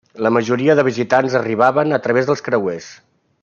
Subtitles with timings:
[0.25, 2.93] La majoria dels visitants arriben a través de creuers.